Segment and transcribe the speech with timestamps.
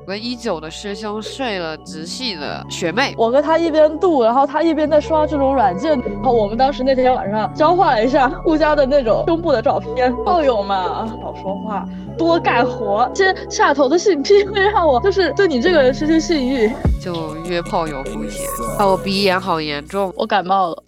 [0.00, 6.00] 我跟一九的师兄睡了直系的学妹，我跟他一边度，然后他一边在刷这种软件。
[6.00, 10.10] 然后我们当时那天晚上交换了一下互相的那种胸部的照片。
[10.24, 13.10] 炮友嘛，少说话，多干活。
[13.14, 18.46] 先下头的性癖会让我就是对你这个人失去性欲，就约炮友肤浅。
[18.78, 20.82] 啊，我鼻炎好严重，我感冒了。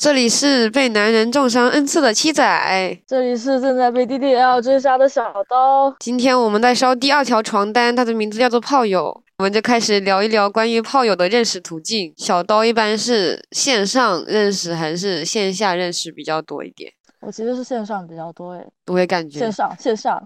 [0.00, 5.94] 这里是被男人重伤 n 次的七仔，这里是正在被 DDL 追杀的小刀。
[6.00, 9.22] 今天我们在烧第二条床单，它的名字叫做炮友。
[9.36, 12.14] 我们就开始聊一聊关于炮友的认识途径。
[12.16, 16.90] 小刀一般是线上认识还是线下认识比较多一点？
[17.20, 20.18] 我其实是线上比较多诶，我也感觉线上线上，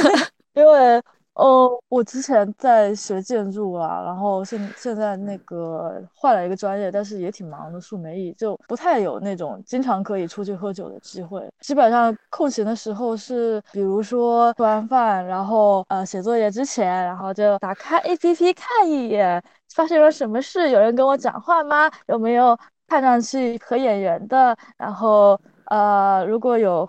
[0.52, 1.00] 因为。
[1.34, 11.44] 哦，我之前在学建筑啊，然后现现在那个换了一个专业，但是也挺忙的，数没艺就不太有那种经常可以出去喝酒的机会。
[11.60, 19.42] 基本上空闲的时候是，比如说吃完饭，然后呃写作业之前，然后就打开 APP 看一眼，
[19.74, 21.90] 发生了什么事，有人跟我讲话吗？
[22.06, 24.56] 有没有看上去合眼缘的？
[24.76, 26.88] 然后呃如果有。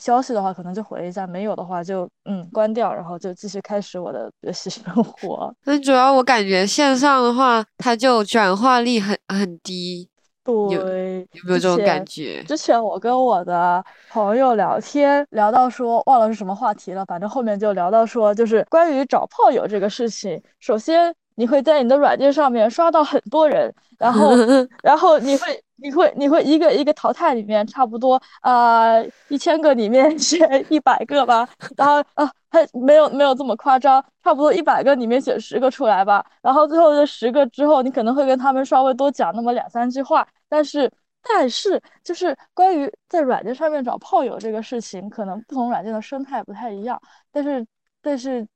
[0.00, 5.54] 消息的话，可能就回一下；没有的话，就嗯关掉，然后就继续开始我的学习生活。
[5.64, 10.08] 那主要我感觉线上的话，它就转化力很很低。
[10.44, 12.40] 对，有没有这种感觉？
[12.44, 20.40] 之前我跟我的朋友聊天，聊到说忘了是什么话题了，反正后面就聊到说，就是关于找炮友这个事情。
[20.60, 24.30] 首先，你会在你的软件上面刷到很多人，然后，
[24.82, 25.62] 然后你会。
[25.78, 28.94] 你会你会一个一个淘汰里面差不多啊
[29.28, 40.90] 一千个里面 选一百个吧，然后啊还没有没有这么夸张，差不多一百个里面选十个出来吧，然后最后这十个之后，你可能会跟他们稍微多讲那么两三句话，但是
[41.22, 46.98] 但是就是关于在软件上面找炮友这个事情，可能不同软件的生态不太一样，
[47.30, 47.66] 但是
[48.00, 48.48] 但是。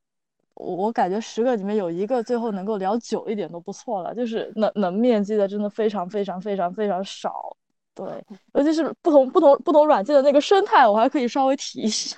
[0.62, 7.56] 我感觉十个里面有一个最后能够聊久一点都不错了，就是能能面基的真的非常非常非常非常少。
[7.94, 8.06] 对，
[8.54, 12.16] 尤其是不同不同不同软件的那个生态，我还可以稍微提一下。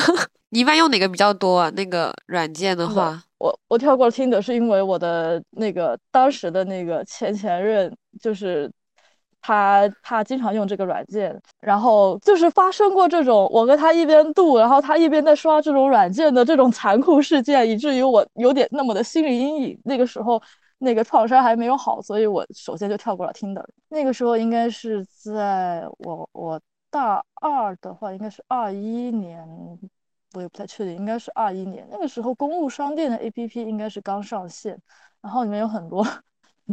[0.50, 1.70] 你一般用哪个比较多啊？
[1.70, 8.70] 那个软件的话，我我跳过了听的是因为我的那个当时的那个前前任就是。
[9.42, 19.80] 他他经常用这个软件，然后就是发生过这种我跟他一边度，然后他一边在刷这种软件的这种残酷事件，以至于我有点那么的心理阴影。
[19.84, 20.40] 那个时候
[20.78, 23.68] 那个创伤还没有好，所以我首先就跳过了听的。
[23.88, 29.44] 那个时候应该是在我我大二的话，应该是二一年，
[30.34, 31.86] 我也不太确定，应该是二一年。
[31.90, 34.80] 那个时候公路商店的 APP 应该是刚上线，
[35.20, 36.06] 然后里面有很多。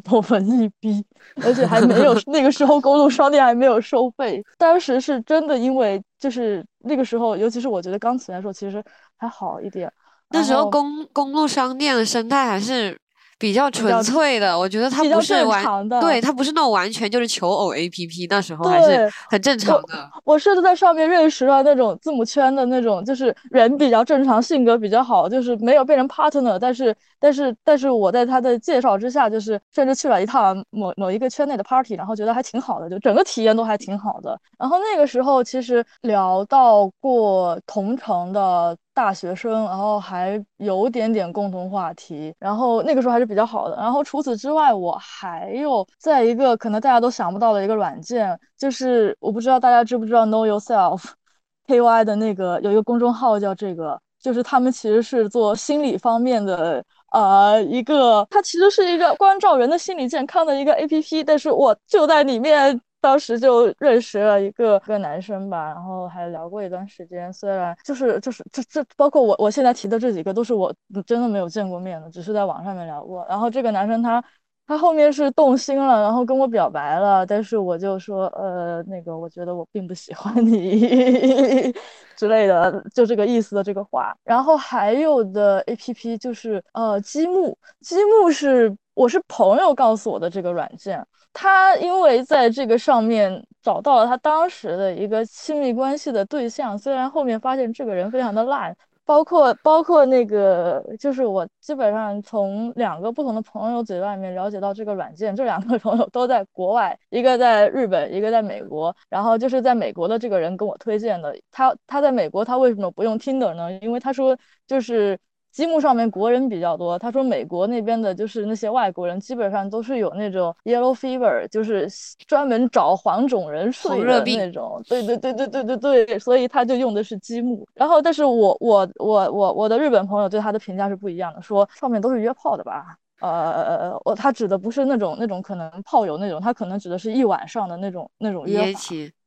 [0.04, 1.06] 多文艺逼，
[1.44, 4.44] 而且还没有 那个时候公路商店还没有收费。
[4.58, 8.84] 当时是真的，因为就是那个时候，尤其是我觉得钢琴来说，其实
[9.18, 9.92] 还好一点。
[10.30, 13.00] 那时候公公路商店的生态还是。
[13.40, 20.12] 比较纯粹的，我觉得它不是完，对，它不是那种完全就是求偶 A P P，那时候还是很正常的。
[20.26, 34.38] 我甚至在上面认识了那种字母圈的那种，就是人比较正常，性格比较好，就是没有变成 partner，但是但是但是我在他的介绍之下，就是甚至去了一趟某某一个圈内的 party，然后觉得还挺好的，就整个体验都还挺好的。
[34.60, 38.78] 然后那个时候其实聊到过同城的。
[38.94, 43.76] 大学生，然后还有点点共同话题，然后那个时候还是比较好的。
[43.78, 56.84] 然后除此之外，我还有在一个可能大家都想不到的一个软件，就是我不知道大家知不知道 Know Yourself，KY 的那个有一个公众号叫这个，就是他们其实是做心理方面的，
[57.14, 62.82] 呃，一个它其实是一个关照人的心理健康的一个 APP，但是我就在里面。
[63.02, 67.32] 当时就认识了一个个男生吧，然后还聊过一段时间。
[67.32, 70.74] 虽然就是就是这这包括我我现在提的这几个都是我
[71.06, 73.26] 真的没有见过面的，只是在网上面聊过。
[73.30, 74.24] 然后这个男生他
[74.68, 81.74] 他后面是动心了，然后跟我表白了，但是我就说呃那个我觉得我并不喜欢你
[82.16, 84.16] 之类的，就这个意思的这个话。
[84.24, 91.02] 然后还有的 A P P 就是呃积木，积木是我是朋友告诉我的这个软件。
[91.32, 98.76] 他因为在这个上面找到了他当时的一个亲密关系的对象，虽然后面发现这个人非常的烂，
[99.06, 113.72] 包括包括那个，就是我基本上从两个不同的朋友嘴外面了解到这个软件，这两个朋友都在国外，一个在日本，一个在美国，然后就是在美国的这个人跟我推荐的，他他在美国他为什么不用 Tinder 呢？
[113.80, 114.38] 因为他说
[114.68, 115.18] 就是。
[115.52, 116.98] 积木上面国人比较多。
[116.98, 121.88] 他说美国那边的就是那些外国人，基本上都是有那种 yellow fever，就是
[122.28, 124.82] 专门找黄种人睡的那种。
[124.88, 127.68] 对对对对对对对，所以他就用的是积木。
[127.74, 132.96] 然后，但是我我我我我的日本朋友对他的评价是不一样的，说上面都是约炮的吧。
[133.22, 138.80] 呃，我他指的不是那种那种可能炮友那种，他可能指的是一晚上的那种那种约法。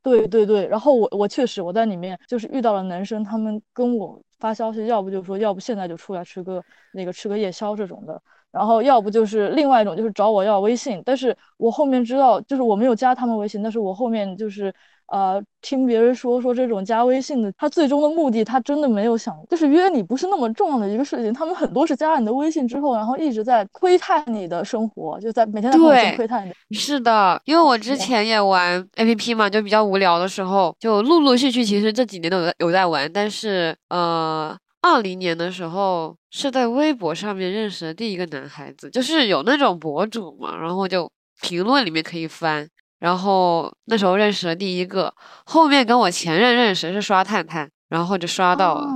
[0.03, 6.63] 对对对，然后我我确实我在里面就是遇到了男生，他们跟我发消息，要不就说要不现在就出来吃个
[6.93, 8.21] 那个吃个夜宵这种的，
[8.51, 14.75] 然后要不就是另外一种就是找我要微信，但是我后面知道就是我没有加他们微信，但是我后面就是。
[15.09, 21.33] 呃，听别人说说这种加微信的，他最终的目的，他真的没有想，就是约你不是那么重要的一个事情。
[21.33, 26.77] 他们很多是加了你的微信之后，然后一直在窥探你的生活，就在每天在朋友圈窥探你。
[26.77, 33.11] 是的，因为我之前也玩 APP 嘛，就比较无聊的时候，就陆陆续续，其实这几年都有在有在玩。
[33.13, 41.11] 但是，呃，二零年的时候是在微博上面认识的第一个男孩子，就是有那种博主嘛，然后就
[41.43, 42.67] 评论里面可以翻。
[43.03, 45.13] 然后那时候认识了第一个，
[45.45, 48.89] 后面跟我前任认识是刷探探，然后就刷到了，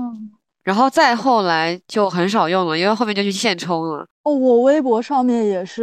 [0.62, 4.06] 然后再后来就很少用了，因为后面就去现充了。
[4.22, 5.82] 哦，我微博上面也是，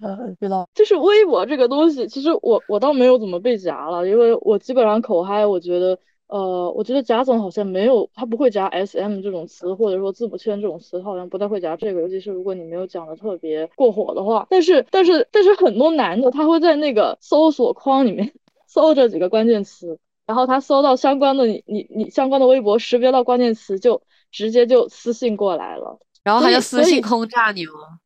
[0.00, 5.96] 呃，知道，就是微博这个东西，其实我我倒没有怎么被夹了，因为我基本上口嗨，我觉得。
[6.32, 14.46] 呃，我觉得贾总好像没有，他不会夹 S M 这种词，或者说字母圈这种词，他好像不太会夹这个，尤其是如果你没有讲的特别过火的话。
[14.48, 18.32] 但是，但是，但是很多男的他会在那个搜索框里面
[18.66, 24.00] 搜这几个关键词，然后他搜到相关的你你你相关的微博，识别到关键词就
[24.30, 28.00] 直接就私信过来了，然后他就私信轰炸你吗？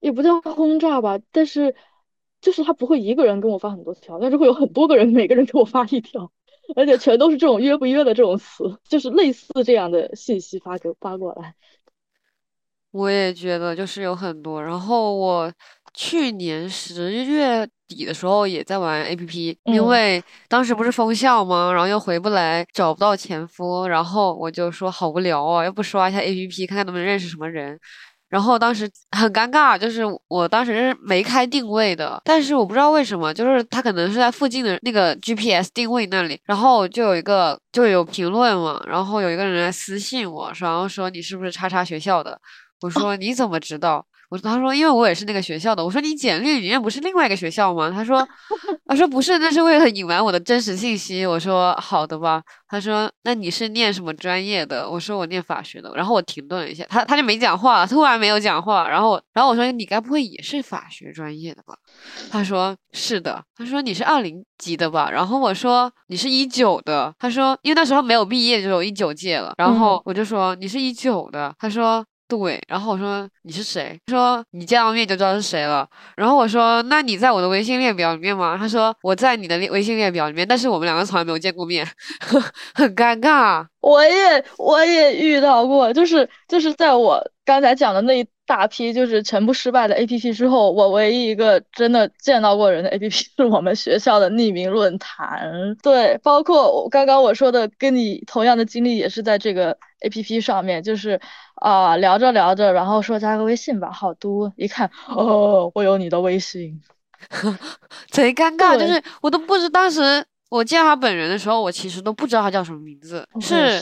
[0.00, 1.76] 也不叫轰炸吧，但是
[2.40, 6.32] 就是他不会一个人跟我发很多条，但是会有很多个人，每个人给我发一条。
[6.76, 11.54] 而且全都是这种约不约的这种词，就是类似这样的信息发给发过来。
[12.92, 14.62] 我也觉得就是有很多。
[14.62, 15.52] 然后我
[15.94, 21.72] 去年十月底的时候也在玩 A P P，因为当时不是封校吗？
[21.72, 27.78] 然后又回不来，找不到前夫，然后我就说好无聊啊，要不刷一下 A P P，看看能不能认识什么人。
[28.30, 42.40] 然后当时很尴尬，就是我当时是没开定位的，但是我不知道为什么，就是他可能是在附近的那个 GPS 定位那里，然后就有一个就有评论嘛，然后有一个人来私信我，然后说你是不是叉叉学校的？
[42.82, 44.06] 我说你怎么知道？
[44.30, 47.90] 我他说因为我也是那个学校的，我说你简历里面不是另外一个学校吗？
[47.90, 48.26] 他说
[48.86, 51.26] 他说不是，那是为了隐瞒我的真实信息。
[51.26, 52.40] 我说好的吧。
[52.68, 54.88] 他说那你是念什么专业的？
[54.88, 55.92] 我说我念法学的。
[55.96, 58.88] 然后我停顿了一下，他他就没讲话，突然没有讲话。
[58.88, 61.74] 然后然后我说你该不会也是法学专业的吧？
[62.30, 63.42] 他说是的。
[63.56, 65.10] 他说你是二零级的吧？
[65.10, 67.12] 然后我说你是一九的。
[67.18, 69.52] 他说因为那时候没有毕业就有一九届了。
[69.58, 71.52] 然后我就说你是一九的。
[71.58, 72.06] 他说。
[72.30, 73.98] 对，然后我说你是谁？
[74.06, 75.86] 他说你见到面就知道是谁了。
[76.16, 78.56] 然后我说那你在我的微信列表里面吗？
[78.56, 81.84] 他说我在你的微微信列表里面，但是我们两个从来没有见过面，
[82.74, 83.66] 很尴尬。
[83.80, 95.76] 我也我也遇到过，就是就是在我刚才讲的那一大批就是全部失败的 A P P 之后，我唯一一个真的见到过人的 A P P 是我们学校的匿名论坛。
[95.80, 101.20] 对，包括我刚刚我说的跟你同样的经历，也是在这个 A P P 上面，就是
[101.54, 106.82] 啊聊着聊着，然后说加个微信吧，好多一看哦，我有你的微信，
[108.10, 110.24] 贼尴尬，就是我都不知当时。
[110.50, 113.80] 我见他本人的时候，我其实都不知道他叫什么名字，是，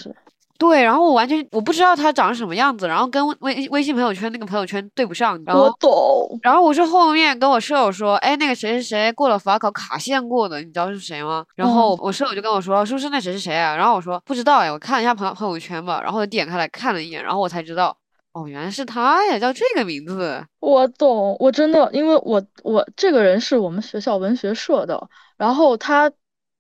[0.58, 11.44] 对，然后我完全我不知道他长什么样子，然后跟微微信朋友圈那个朋友圈对不上，然后我懂，然后我是后面跟我舍友说，哎，那个谁谁谁过了法考卡线过的，你知道是谁吗？
[11.54, 13.76] 然后我舍友就跟我说，是不是那谁是谁啊？
[13.76, 17.96] 然后我说不知道哎，我看了一下朋朋友圈吧，然后点开来看了一眼，然后我才知道，
[18.32, 20.44] 哦，原来是他呀，叫这个名字。
[20.58, 26.10] 我懂，我真的，因为我我这个人是我们学校文学社的，然后他。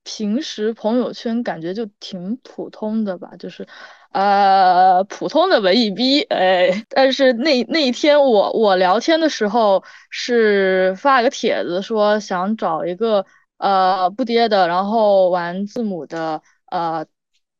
[0.04, 3.66] 平时朋友圈感觉就挺普通的吧，就是，
[4.12, 13.26] 呃，普通的文艺逼，哎，但是那那一天我我聊天的时候是发了个帖子，说想找一个
[13.58, 17.06] 呃不跌的，然后玩字母的，呃，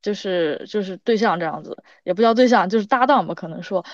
[0.00, 3.84] 就是就是对象这样子，也不叫对象，就是搭档吧，可能说，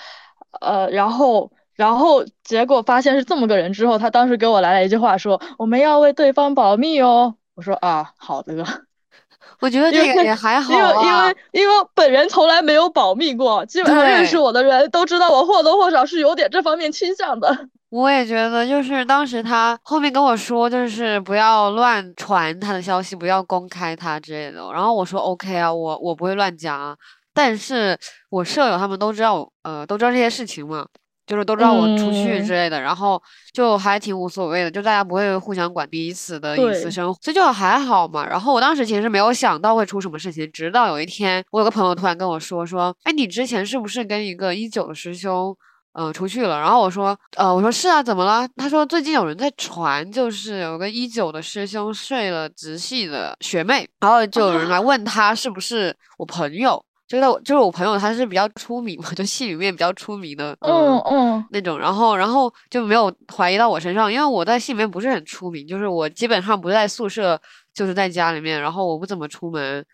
[0.61, 7.35] 呃，然后然后结果发现是这么个人之后，他当时给我来了一句话，说我们要为对方保密哦。
[7.55, 8.53] 我说啊，好的。
[9.61, 17.55] 我觉得这个也还好啊，因为因为本人从来没有保密过，基本上认识我的人都知道我或多或少是有点这方面倾向的。
[17.89, 24.61] 我也觉得，就是当时他后面跟我说，就是不要乱传他的消息，不要公开他之类的。
[24.73, 26.95] 然后我说 OK 啊，我我不会乱讲啊。
[27.33, 27.97] 但是
[28.29, 30.85] 我舍友他们都知道，呃，都知道这些事情嘛。
[31.25, 38.25] 就是都知道我出去之类的，然后就还挺无所谓的，就大家不会互相管彼此的隐私生活，所以就还好嘛。
[38.27, 45.55] 然后我当时其实没有想到会出什么事情，直到有一天，我有个朋友突然跟我说说，哎，你之前是不是跟一个一九的师兄，
[45.93, 46.59] 嗯，出去了？
[46.59, 48.47] 然后我说，呃，我说是啊，怎么了？
[48.57, 56.84] 他说最近有人在传，就是有个一九的师兄睡了直系的学妹，然后就有人来问他是不是我朋友。
[57.07, 67.39] 就是就是我朋友，他是比较出名嘛，就戏里面比较出名的，嗯嗯那种，然后然后就没有怀疑到我身上，因为我在戏里面不是很出名，就是我基本上不在宿舍，
[67.73, 69.85] 就是在家里面，然后我不怎么出门，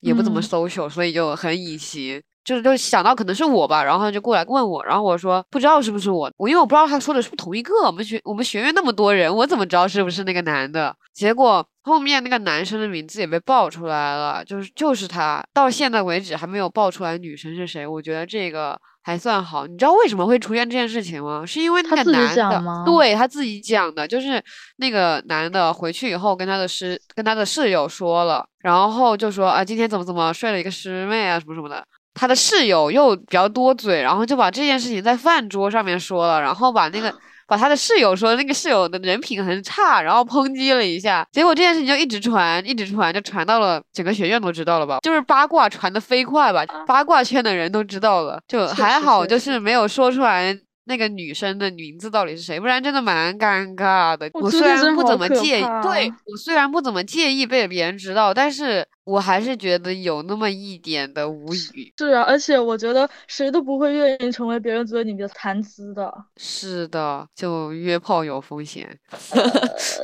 [0.00, 2.22] 也不怎么 social，所以就很隐形。
[2.44, 10.94] 就是就想到可能是我吧，然后他就过来问我，然后我说不知道是不是我，我因为我不知道他说的是不是同一个，我们学我们学院那么多人，我怎么知道是不是那个男的？
[11.12, 19.66] 结果后面那个男生的名字也被爆出来了，就是就是他，到现在为止还没有爆出来女生是谁，我觉得这个还算好。
[19.66, 21.44] 你知道为什么会出现这件事情吗？
[21.44, 24.42] 是因为那个男的，对他自己讲的，就是
[24.76, 31.84] 那个男的回去以后跟他的师跟他的室友说了，然后就说啊今天怎么怎么睡了一个师妹啊什么什么的。
[32.18, 37.14] 他的室友又比较多嘴，然后就把这件事情在饭桌上面说了，然后把那个
[37.46, 44.98] 把他的室友说那个室友的人品很差，然后抨击了一下，结果这件事情就一直传，一直传，就传到了整个学院都知道了吧？
[45.02, 50.58] 就是八卦传的飞快吧，八卦圈的人都知道了，就还好，就是没有说出来。
[50.88, 52.58] 那个女生的名字到底是谁？
[52.58, 54.28] 不然真的蛮尴尬的。
[54.32, 61.92] 我虽然不怎么介意，对我虽然不怎么介意被别人知道，但是我还是觉得有那么一点的无语。
[61.98, 66.12] 是啊，而且我觉得谁都不会愿意成为别人觉得你的谈资的。
[66.36, 68.98] 是的，就约炮有风险。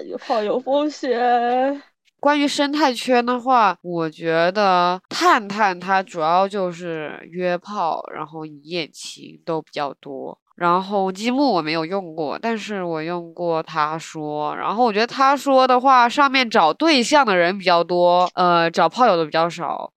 [0.06, 1.82] 约炮有风险。
[2.20, 10.38] 关于生态圈的话，我觉得探探它主要就是约炮，然后一夜情都比较多。
[10.56, 14.54] 然后积木我没有用过，但是我用过他说。
[14.56, 19.92] 然后我觉得他说的话，上面找对象的人比较多，呃，找炮友的比较少。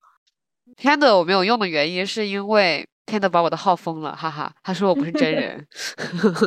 [0.76, 2.88] 天的我没有用的原因是因为。
[3.08, 5.66] 天的把我的号封了，哈哈，他说我不是真人，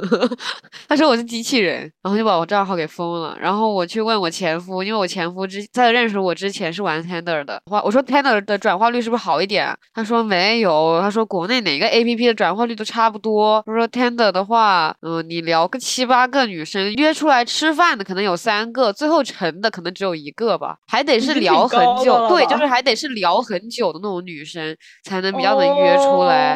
[0.86, 3.36] 他说我是机器人，然后就把我账号给封了。
[3.40, 9.74] 然后我去问我前夫，因为我前夫之在认识我之前是玩 Tender 的，话我说 Tender 的转化率是不是好一点？
[9.94, 13.62] 他说没有，他说国内哪个 APP 的转化率都差不多。
[13.66, 26.49] 他说 Tender 的话，嗯，你聊个七八个女生约出来吃饭的可能有三个，最后成的可能只有一个吧，还得是聊很久，对，就是还得是聊很久的那种女生才能比较能约出来。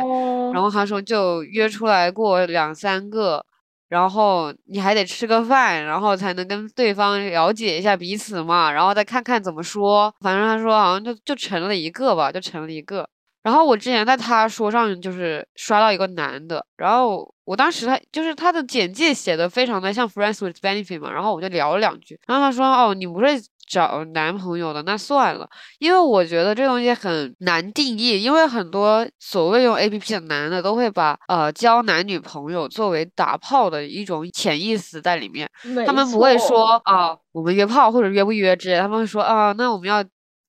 [0.53, 3.45] 然后他说就约出来过两三个，
[3.89, 10.15] 然后你还得吃个饭，然后才能跟对方了解一下彼此嘛，然后再看看怎么说。
[10.21, 13.09] 反正他说好像就就成了一个吧，就成了一个。
[13.43, 23.43] 然后我之前在他说上就是刷到一个男的，然后我当时他就是他的简介写的非常的像 friends with benefit 嘛，然后我就聊了两句，然后他说哦你不是。
[23.69, 35.49] 找男朋友的那算了，因为我觉得这东西很难定义，因为很多所谓用 A P P 的男的都会把呃交男女朋友作为打炮的一种潜意识在里面，
[35.87, 40.05] 他们不会说啊我们约炮或者约不约之类，他们会说啊那我们要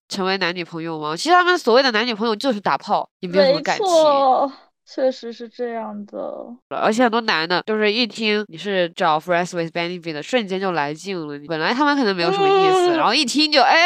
[0.07, 1.15] 成为男女朋友吗？
[1.15, 3.85] 其实他们所谓的男女朋友就是打炮，也没有什么感情。
[4.85, 6.17] 确实是这样的，
[6.69, 11.39] 而且很多男的，就是一听你是找 friends with benefit 的，瞬间就来劲了。
[11.47, 13.79] 本来他们可能没有什么意思，然后一听就哎，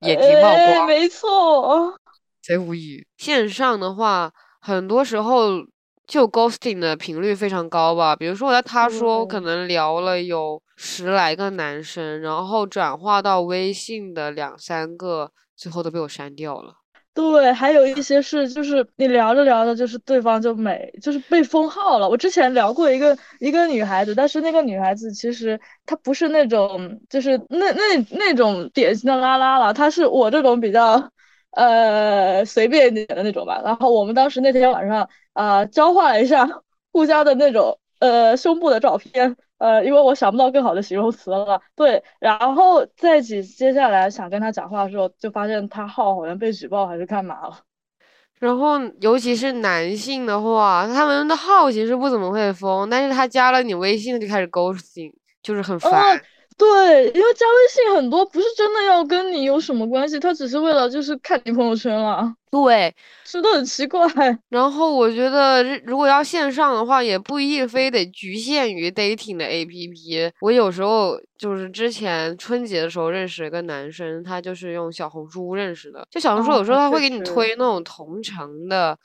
[0.00, 0.86] 眼睛冒光。
[0.86, 1.94] 没错，
[2.42, 3.06] 贼无语。
[3.16, 4.30] 线上的话，
[4.60, 5.64] 很多时候
[6.06, 8.14] 就 ghosting 的频率非常高吧。
[8.14, 16.74] 比如说我在他说，我可能聊了有十来个男生，然后转化到微信的两三个，最后都被我删掉了。
[17.14, 22.08] 对，还有一些是，就是你聊着聊着，就是对方就没，就是被封号了。
[22.08, 31.08] 我之前聊过一个一个女孩子，但是那个女孩子其实她不是那种，就是那那那种典型的拉拉了，她是我这种比较
[31.52, 33.62] 呃随便一点的那种吧。
[33.64, 36.48] 然后我们当时那天晚上啊，交换了一下
[36.92, 39.36] 互相的那种呃胸部的照片。
[39.58, 41.58] 呃，因为我想不到更好的形容词了。
[41.74, 47.58] 对，然后在接接下来想跟他讲话的时候，就发现他号好像被举报还是干嘛了。
[48.40, 56.20] 然后，尤其是男性的话，他们的号其实不怎么会封，但是他加了你微信就开始 ghosting，就是很烦。
[56.56, 62.32] 对，因为加微信很多不是真的要跟你有什么关系，他只是为了就是看你朋友圈了。
[62.48, 62.94] 对，
[63.24, 64.00] 真的很奇怪。
[64.48, 70.30] 然后我觉得，如果要线上的话，也不一定非得局限于 dating 的 APP。
[70.40, 76.06] 我有时候就是之前春节的时候认识一个男生，他就是用小红书认识的。
[76.08, 78.96] 就小红书有时候他会给你推那种同城的，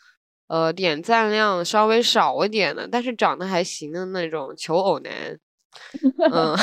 [0.48, 5.12] 呃，点赞量稍微少一点的，但是长得还行的那种求偶男。
[6.32, 6.56] 嗯，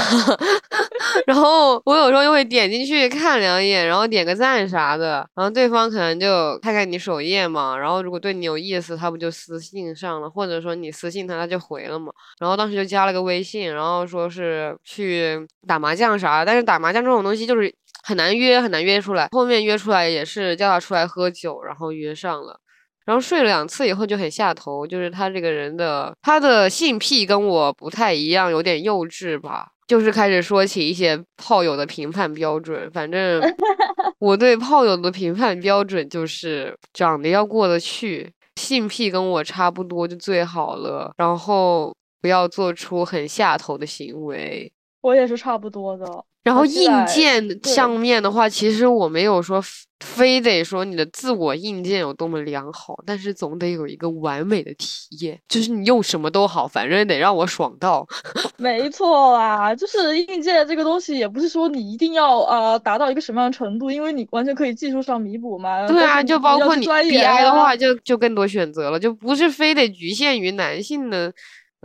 [1.27, 12.13] 然后我有时候又会点进去看两眼，然后点个赞啥的，然后对方可能就看看你首页嘛，然后如果对你有意思，他不就私信上了，或者说你私信他，他就回了嘛。
[12.39, 17.73] 然后当时就加了个微信，然后说是去打麻将啥，但是打麻将这种东西就是
[18.03, 19.29] 很难约，很难约出来。
[19.33, 22.61] 后面约出来也是叫他出来喝酒，然后约上了。
[23.07, 29.69] 然后睡了两次以后就很下头，就是他这个人的他的性癖跟我不太一样，有点幼稚吧。
[29.87, 33.41] 就是开始说起一些炮友的评判标准，反正
[34.19, 44.73] 我对炮友的评判标准就是长得要过得去，性癖跟我差不多就最好了，然后不要做出很下头的行为。
[45.03, 46.05] 我也是差不多的。
[46.47, 49.61] 然后硬件上面的话，其实我没有说
[49.99, 54.87] 非得说你的自我硬件有多么良好，但是总得有一个完美的体
[55.23, 58.07] 验，就是你用什么都好，反正得让我爽到。
[58.59, 65.89] 没错啦，就是硬件这个东西，也不是说你一定要呃达到一个什么样的程度，因为你完全可以技术上弥补嘛。
[65.89, 71.33] 对啊，就包括你 BI 的话，就就更多选择了，就不是非得局限于男性的。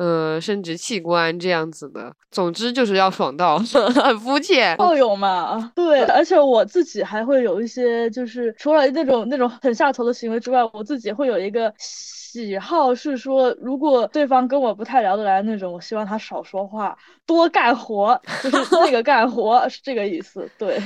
[0.01, 3.60] 呃，生殖器官这样子的，总之就是要爽到，
[4.03, 4.75] 很肤浅。
[4.77, 20.81] 炮友嘛，对，而且我自己还会有一些，就是除了那种那种很下头的行为之外，我自己会有一个喜好，是说如果对方跟我不太聊得来那种，我希望他少说话，多干活，就是那个干活 是这个意思，对。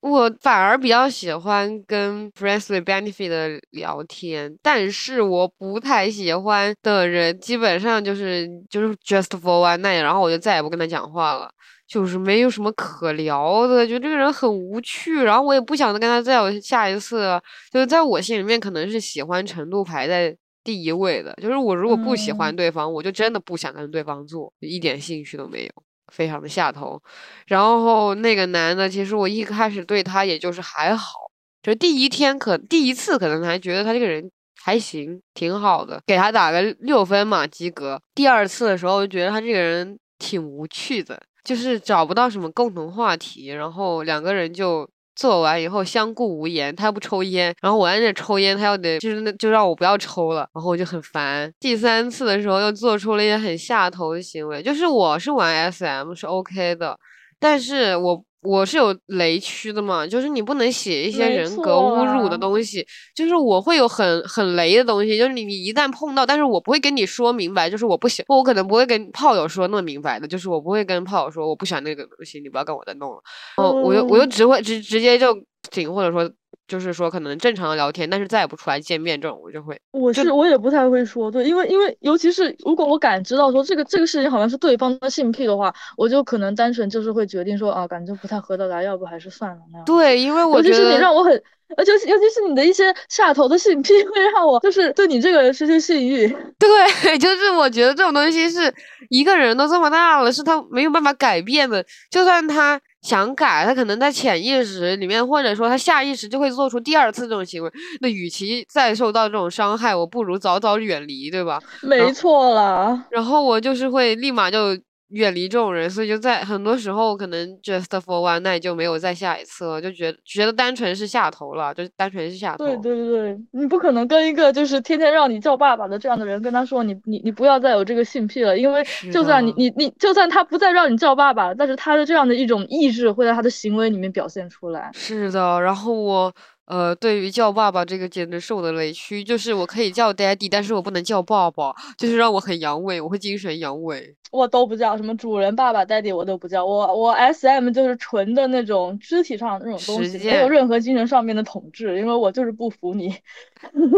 [0.00, 11.50] 我反而比较喜欢跟 friends with benefit 的聊天，但是我不太喜欢的人，基本上就是就是 just for one night，然后我就再也不跟他讲话了，
[11.88, 17.40] 就是没有什么可聊的，觉得这个人很无趣，然后我也不想再跟他再有下一次，
[17.72, 25.70] 就是在我心里面可能是喜欢程度排在第一位的，就是我如果不喜欢对方，我就真的不想跟对方做，一点兴趣都没有。
[26.12, 27.00] 非常的下头，
[27.46, 31.30] 然后那个男的，其实我一开始对他也就是还好，
[31.62, 34.30] 就第一天可第一次可能还觉得他这个人
[34.62, 38.00] 还行，挺好的，给他打个六分嘛，及格。
[38.14, 44.88] 第二次的时候就觉得他这个人挺无趣的，就是找不到什么共同话题，然后两个人就。
[45.18, 51.52] 做完以后相顾无言，他又不抽烟，然后我在那抽烟，他又得就是那就让我不要抽了，然后我就很烦。
[51.58, 56.96] 第三次的时候又做出了一些很下头的行为，就是我是玩 SM 是 OK 的，
[57.40, 58.24] 但是我。
[58.42, 73.22] 我是有雷区的嘛，就是你不能写一些人格侮辱的东西，就是我会有很很雷的东西，就是你你一旦碰到，但是我不会跟你说明白，就是我不喜，我可能不会跟炮友说那么明白的，就是我不会跟炮友说我不喜欢那个东西，你不要跟我再弄了，
[73.56, 75.36] 哦，我就我就只会直直接就
[75.70, 76.30] 停，或者说。
[76.68, 79.80] 就是说，可能正常的聊天，但是再也不出来见面这种，我就会。
[79.90, 89.84] 我是我也不太会说，对，因为因为尤其是如果我感知到说这个这个事情好像是对方的性癖的话，我就可能单纯就是会决定说啊，感觉不太合得来，要不还是算了那样。
[89.86, 91.42] 对，因为我觉得尤其是你让我很，
[91.76, 96.28] 而且尤其是你的一些下头的性癖，会让我就是对你这个人失去性欲。
[96.60, 98.72] 对，就是我觉得这种东西是
[99.08, 102.78] 一个人都这么大了，是他没有办法改变的，就算他。
[103.02, 107.70] 想改，他可能在潜意识里面，或者说他下意识就会做出第二次这种行为。
[108.00, 111.60] 那与其再受到这种伤害，我不如早早远离，对吧？
[111.82, 113.06] 没错了。
[113.10, 114.76] 然后我就是会立马就。
[115.10, 122.66] 远离这种人，所以就在很多时候可能 just for one night 就没有再下一次了，就觉得觉得单纯是下头了，就单纯是下头。
[122.66, 134.90] 对对对对，你不可能跟一个就是天天让你叫爸爸的这样的人跟他说你你你不要再有这个性癖了，因为就算你你你就算他不再让你叫爸爸，但是他的这样的一种意志会在他的行为里面表现出来。
[134.92, 136.32] 是的，然后我。
[136.68, 144.14] 呃，对于叫爸爸这个简直是我的雷区，就是我可以叫 daddy，但是我不能叫爸爸，就是让我很阳痿，我会精神阳痿。
[144.30, 146.62] 我都不叫什么主人爸爸 daddy，我都不叫。
[146.62, 153.14] 我我 SM 就是纯的那种肢体上的那种东西，没有任何精神上面的统治，因为我就是不服你。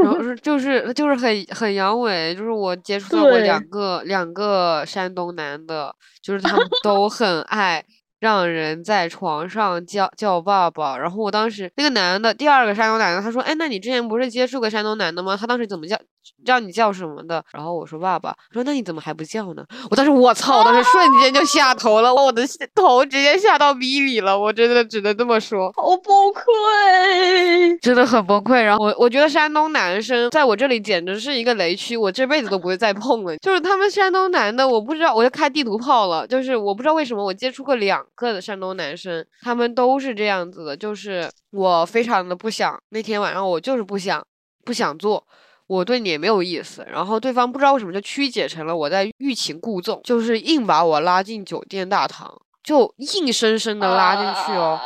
[0.05, 7.85] 然后 是就是就是很很阳痿，就是我接触到过两个两个山东男的，就是他们都很爱。
[8.21, 15.37] 让人在床上叫叫爸爸，然后我当时那个男的，第二个山东男的，他说：“哎，那你之前不是接触过山东男的吗？
[15.37, 15.99] 他当时怎么叫
[16.45, 17.45] 让你叫什么的？
[17.53, 19.65] 然后我说爸爸，说那你怎么还不叫呢？
[19.91, 22.43] 我当时我操，我当时瞬间就下头了，我的
[22.75, 28.63] 头直接下到米里了，我真的只能这么说，好崩溃，真的很崩溃。
[28.63, 33.37] 然后我我觉得山东男生在我这里简直是一个雷区，我这辈子都不会再碰了。
[33.39, 44.25] 就是他们山东男的，我不知道，我就开地图炮了，就是我不知道为什么我接触过两个的山东男生，他们都是这样子的，就是我非常的不想那天晚上我就是不想
[44.65, 45.27] 不想做。
[45.71, 54.81] 我对你也没有意思，然后对方不知道为什么就曲解成了我在欲擒故纵，就是硬把我拉进酒店大堂，就硬生生的拉进去哦。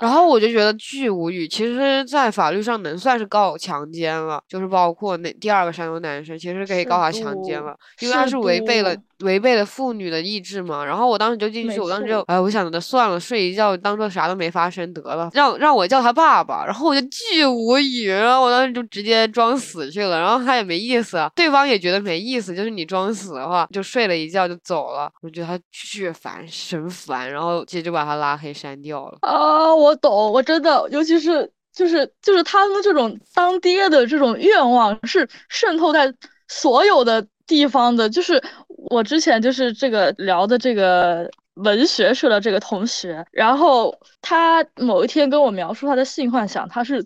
[0.00, 10.84] 然后我就觉得巨无语，其实，在法律上能算是告强奸了，就是包括那第二个山东男生，其实可以告他强奸了，因为他是违背了违背了妇女的意志嘛。
[10.84, 16.64] 然后我当时就进去，我当时就哎，我想着算了，睡一觉，当做啥都没发生得了，让让我叫他爸爸。
[16.64, 20.20] 然后我就巨无语，然后我当时就直接装死去了。
[20.20, 25.10] 然后他也没意思，对方也觉得没意思，就是你装死的话，就睡了一觉就走了。
[25.22, 29.18] 我觉得他巨烦，神烦，然后直接就把他拉黑删掉了。
[29.22, 29.87] 啊，我。
[29.88, 36.12] 我懂，我真的，尤其是就是就是他们这种当爹的这种愿望是渗透在
[36.48, 38.08] 所有的地方的。
[38.08, 47.04] 就是我之前就是这个聊的这个文学社的这个同学，然后他某一天跟我描述他的性幻想，他是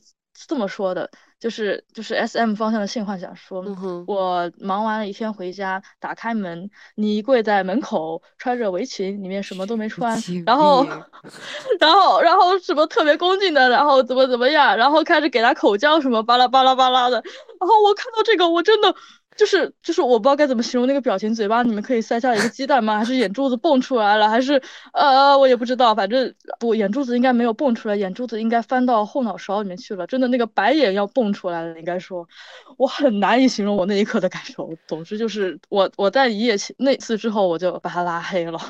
[0.48, 1.08] 这么说的。
[1.42, 3.64] 就是就是 S M 方向的性幻想，说
[4.06, 10.86] 我忙完了一天回家，打开门，你跪在门口，穿着围裙，里面什么都没穿，然后，
[11.80, 18.94] 然后，然后什么特别恭敬的，然后怎么怎么样，然后开始给他口交什么巴拉巴拉巴拉的，然后我看到这个，我真的。
[19.34, 22.98] 就是就是我不知道该怎么形容那个表情，嘴巴里面可以塞下一个鸡蛋吗？
[22.98, 24.28] 还是眼珠子蹦出来了？
[24.28, 24.60] 还是
[24.92, 30.06] 呃，我也不知道，反正不，眼珠子应该没有蹦出来，眼珠子应该翻到后脑勺里面去了。
[30.06, 32.28] 真的那个白眼要蹦出来了，应该说，
[32.76, 34.70] 我很难以形容我那一刻的感受。
[34.86, 38.60] 总之就是我我在一夜情那次之后，我就把他拉黑了。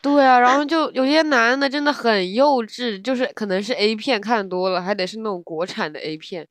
[0.00, 6.48] 对啊，然后就有些男的真的很幼稚，就是可能是 A 片看多了，还得是那种国产的 A 片，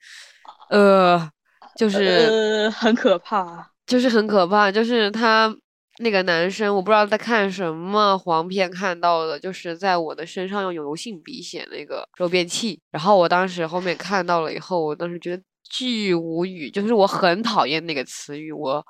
[0.70, 1.30] 呃。
[1.76, 5.54] 就是很可怕，就是很可怕，就是他
[6.00, 18.84] 那个男生，我不知道在看什么黄片看到的，就是在我的身上用油性笔写那个肉便器，然后我当时后面看到了以后，我当时觉得巨无语，就是我很讨厌那个词语，我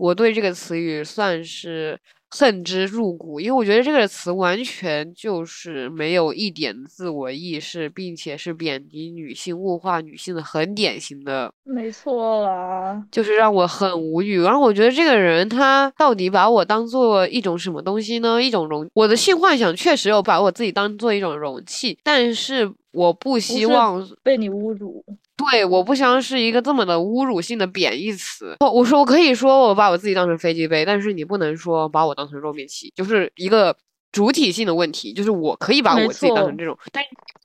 [0.00, 2.00] 我对这个词语算是。
[2.32, 11.52] 恨之入骨，因为我觉得这个词完全就是没有一点自我意识，并且是贬低女性、物化女性的很典型的。
[11.64, 14.40] 没错啦，就是让我很无语。
[14.40, 18.40] 然后我觉得这个人他到底把我当做一种什么东西呢？
[18.40, 25.04] 一种容，我的性幻想确实有把我自己当做一种容器，但是我不希望被你侮辱。
[25.36, 28.56] 对，我不想是一个这么的侮辱性的贬义词。
[28.60, 33.74] 我我说我可以说我把我自己当成飞机杯，但是你不能说把我当成肉面器，就是一个
[34.12, 35.14] 主体性的问题。
[35.14, 37.02] 就是我可以把我自己当成这种，但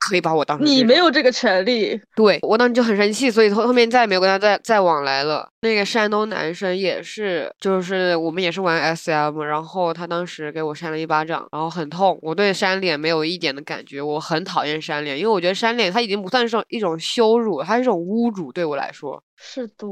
[0.09, 1.99] 可以把我当成你没有这个权利。
[2.15, 5.47] 对我当时就很生气，所以后后面再也没有跟他再再往来了。
[5.61, 12.17] 那个山东男生也是，就是我们也是玩 SM，然后他当时给我扇了一巴掌，然后很痛。
[12.21, 19.21] 我对扇脸没有一点的感觉，我很讨厌扇脸，因为我觉得扇脸它已经不算是一种羞辱，它是一种侮辱，对我来说。
[19.37, 19.85] 是的，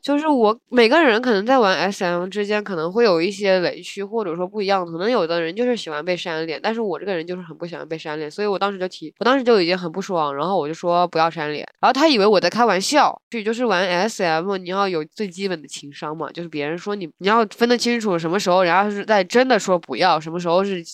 [0.00, 4.84] 就是我每个人可能在玩 SM 之间可能会有一些雷区，或者说不一样。
[4.84, 13.18] 可能有的人就是喜欢被扇脸，但是我这个人就是很不喜欢被扇脸，所以我当时就提，我当时就已经很不爽，然后我就说不要扇脸，然后他以为我在开玩笑。
[13.30, 20.84] 所以就是玩 SM，你要有最基本的情商嘛，就是别人说你，你要分得清楚什么时候人家是在真的说不要，什么时候是，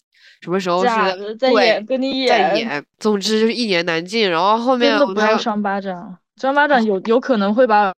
[0.41, 2.85] 什么时候是在演跟你演，在演。
[3.01, 4.31] 总之就是一言难尽。
[4.31, 7.92] 然后后面真的不要双巴掌，双巴掌有有可能会把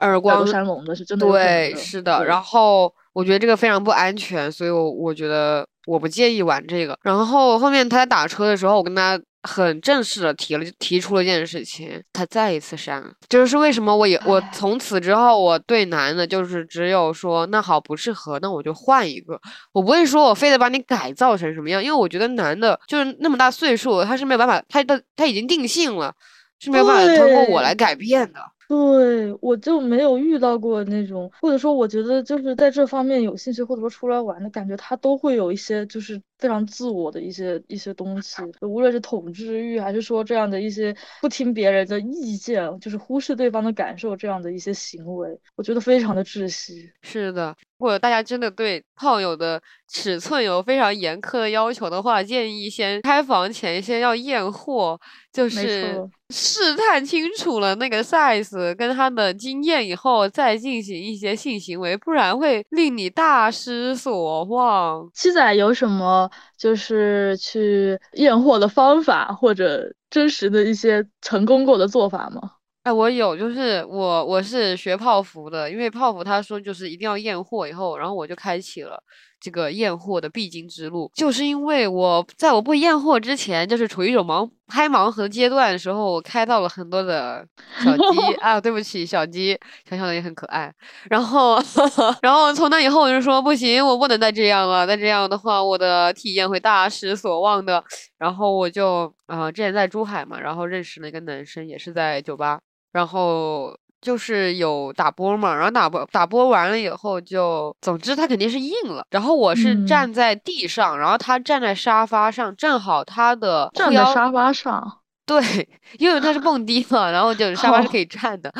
[0.00, 1.26] 耳光扇聋的，是真的。
[1.26, 2.24] 对，是的。
[2.24, 6.98] 然后我觉得这个非常不安全，所以我我觉得我不介意玩这个。
[7.02, 9.20] 然后后面他在打车的时候，我跟他。
[9.44, 19.36] 很正式的提了提出了一件事情，他再一次删了，就是为什么我也我从此之后我对男的就是只有说那好不适合，那我就换一个，
[19.72, 26.14] 我不会说我非得把你改造成什么样，因为我觉得男的就是那么大岁数，他是没有办法，他的他已经定性了，
[26.62, 28.40] 是没有办法通过我来改变的。
[28.68, 46.90] 对，我就没有遇到过那种，或者说我觉得就是在这方面有兴趣，或者说出来玩的感觉，他都会有一些就是非常自我的一些一些东西，无论是统治欲，还是说这样的一些不听别人的意见，就是忽视对方的感受这样的一些行为，我觉得非常的窒息。
[47.02, 54.98] 是的，如果大家真的对炮友的尺寸有非常严苛的要求的话，建议先开房前先要验货，
[55.32, 65.08] 就是试探清楚了那个 size 跟他的经验以后，再进行一些性行为，不然会令你大失所望。
[65.12, 72.52] 七仔有什么就是去验货的方法，或者真实的一些成功过的做法吗？
[72.84, 79.00] 哎，我有，就是我我是学泡芙的，因为泡芙他说就是一定要验货以后，然后我就开启了
[79.40, 81.08] 这个验货的必经之路。
[81.14, 87.46] 就是因为我在我不验货之前，就是处于一种盲拍盲盒阶段的时候，我开到了很多的
[87.84, 89.58] 小鸡啊，对不起，小鸡，
[89.88, 90.72] 小小的也很可爱。
[91.10, 91.58] 然后，
[92.22, 97.84] 然后从那以后我就说不行，我不能再这样了，再这样的话，我的体验会大失所望的。
[98.18, 102.58] 然后我就啊，之前在珠海嘛，然后认识了一个男生，也是在酒吧。
[102.92, 109.06] 然后就是有打波嘛，然后打波打波完了以后就，总之他肯定是硬了。
[109.10, 114.98] 然后我是站在地上，然后他站在沙发上，正好他的站在沙发上。
[115.40, 115.68] 对，
[115.98, 118.52] 因为他是 蹦迪嘛，然后就沙发是可以站的，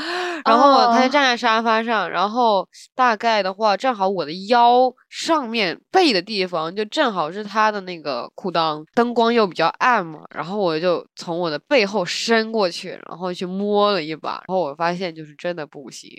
[0.45, 16.11] 然后他就站在沙发上，然后大概的话，正好我的腰上面背的地方就正好是他的那个裤裆，灯光又比较暗嘛，然后我就从我的背后伸过去，然后去摸了一把，然后我发现就是真的不行，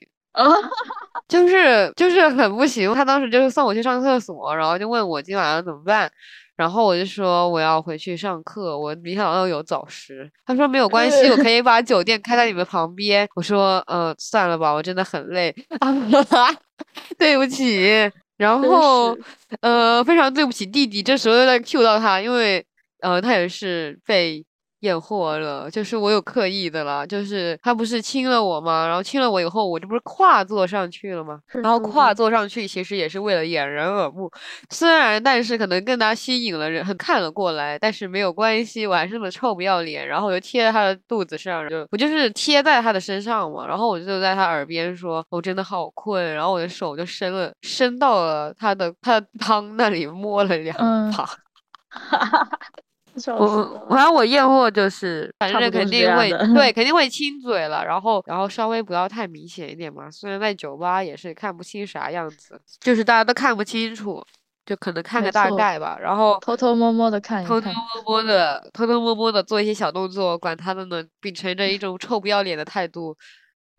[1.28, 2.94] 就是就是很不行。
[2.94, 6.12] 他当时就是送我去上厕所，然后就问我今晚上怎么办。
[6.56, 10.30] 然后我就说我要回去上课，我没想到有早十。
[10.46, 13.28] 他说没有关系，我可 以把酒店开在你们旁边。
[13.36, 15.92] 我说呃算了吧，我真的很累啊，
[17.18, 18.12] 对不起。
[18.38, 19.18] 然后
[19.62, 22.66] 呃非常对不起弟弟，这时候又在 Q 到他，因为
[23.02, 24.44] 呃他也是被。
[24.84, 28.86] 验货了，就是我有刻意的了，就是他不是亲了我吗？
[28.86, 31.40] 然后亲了我以后，我这不是跨坐上去了吗？
[31.54, 34.30] 然后跨坐上去其实也是为了掩人耳目，
[34.70, 40.06] 虽然但是可能更加吸引了人，很看了过来，但是没有关系，我还是那么臭不要脸。
[40.08, 43.66] 然后我就贴在他的肚子上，就我就是贴在他的身上嘛。
[43.66, 50.76] 然后我就在他耳边说：“我真的好困。”然后我的手就伸了，伸到了他的他的 裆那里摸了两
[51.16, 51.30] 把。
[53.28, 60.10] 我我我验货就是，反正肯定会对， 肯定会亲嘴了，然后然后稍微不要太明显一点嘛。
[60.10, 64.24] 虽然在酒吧也是看不清啥样子，就是大家都看不清楚，
[64.66, 65.98] 就可能看个大概吧。
[66.02, 73.16] 然后偷偷摸摸的看看，偷偷摸摸的，偷偷摸摸的做一些小动作，管他的呢，秉承着一种臭不要脸的态度。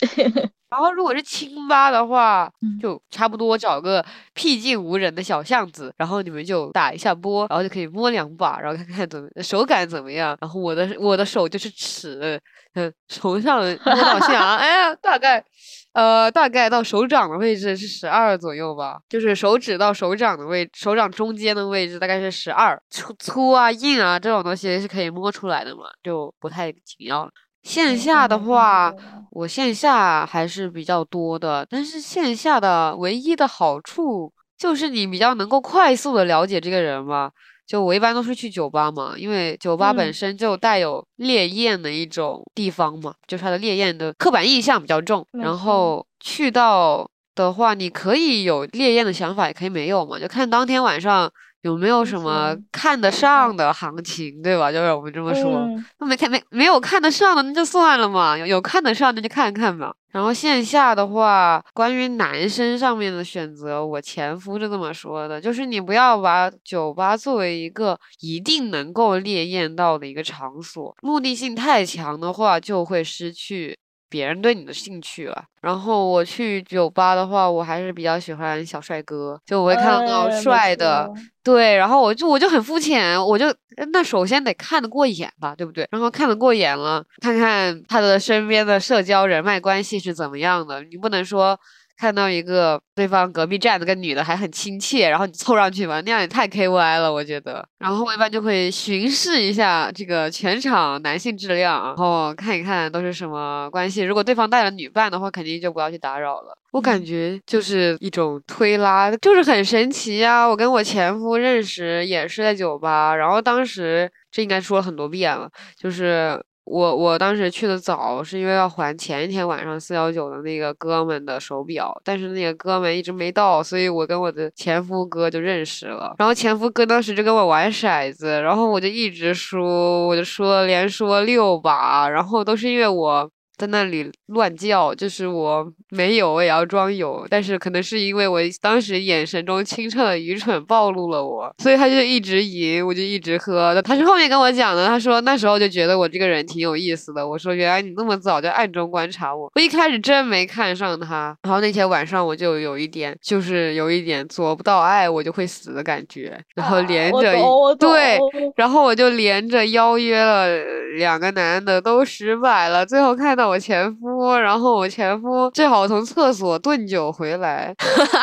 [0.70, 2.50] 然后，如果是清吧的话，
[2.82, 10.36] 就差不多找个僻静无人的小巷子，然后你们就打一下波，然后就可以摸两把，然后看看怎么手感怎么样。
[10.40, 12.40] 然后我的我的手就是尺，
[12.74, 15.44] 嗯，从上摸到下，哎呀，大概，
[15.92, 27.30] 呃，大概到手掌的位置是十二左右吧，就是手指到手掌的位，手掌中间的位置大概是十二，粗粗啊硬啊这种东西是可以摸出来的嘛，就不太紧要了。
[27.64, 28.94] 线下的话，
[29.30, 37.32] 我线下还是比较多的，但是线下的唯一的好处就是你比较能够快速的了解这个人吧。
[37.66, 45.26] 就我一般都是去酒吧嘛，因为酒吧本身就带有烈焰的一种地方嘛，就是它的烈焰的刻板印象比较重。
[45.32, 51.32] 然后去到的话，你可以有烈焰的想法，也可以没有嘛，就看当天晚上。
[51.64, 54.70] 有没有什么看得上的行情，对吧？
[54.70, 55.66] 就是我们这么说，
[55.98, 59.90] 那没看没没有看得上的那就算了嘛，有有看得上的就看看嘛。
[60.12, 73.76] 然后线下的话，关于男生上面的选择，我前夫是这么说的，就是你不要把酒吧作为一个一定能够烈焰到的一个场所，目的性太强的话，就会失去。
[74.14, 83.52] 别人对你的兴趣了，然后我去酒吧的话，我还是比较喜欢小帅哥，就我会看到那种帅的，对，然后我就我就很肤浅，我就
[83.90, 85.88] 那首先得看得过眼吧，对不对？
[85.90, 91.58] 然后看得过眼了，看看他的身边的社交人脉关系是怎么样的，你不能说。
[91.96, 97.66] 看到一个对方隔壁站的个女的还很亲切，然后你凑上去吧，那样也太 K Y 了，我觉得。
[97.78, 104.02] 然后我一般就会巡视一下这个全场男性质量，然后看一看都是什么关系。
[104.02, 106.56] 如果对方带了女伴的话，肯定就不要去打扰了。
[106.72, 110.44] 我感觉就是一种推拉，就是很神奇啊！
[110.44, 116.42] 我跟我前夫认识也是在酒吧，然后当时这应该说了很多遍了，就是。
[116.64, 126.14] 我我当时去的早，是因为要还前一天晚上四幺九的那个哥们的手表，但是那个哥们一直没到，所以我跟我的前夫哥就认识了。
[126.18, 129.62] 然后前夫哥当时就跟我玩骰子，然后我就一直输，
[130.08, 133.30] 我就输了连输了六把，然后都是因为我。
[133.56, 143.80] 在那里乱叫，就是我没有，我也要装有，但是可能是因为我当时眼神中清澈的愚蠢暴露了我，所以他就一直赢，我就一直喝。
[143.82, 147.26] 他是后面跟我讲的，他说那时候就觉得我这个人挺有意思的。
[147.26, 151.36] 我说原来你那么早就暗中观察我，我一开始真没看上他。
[151.42, 157.32] 然后那天晚上我就有一点，就是有一点做不到爱我就会死的感觉，然后连着
[157.78, 158.18] 对，
[158.56, 160.48] 然后我就连着邀约了
[160.96, 163.43] 两个男的都失败了，最后看到。
[163.46, 167.74] 我前夫，然后我前夫正好从厕所顿酒回来，